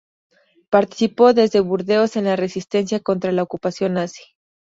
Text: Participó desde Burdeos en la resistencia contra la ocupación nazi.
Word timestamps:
Participó 0.71 1.33
desde 1.35 1.59
Burdeos 1.59 2.15
en 2.15 2.23
la 2.25 2.35
resistencia 2.35 3.01
contra 3.01 3.31
la 3.31 3.43
ocupación 3.43 3.93
nazi. 3.93 4.23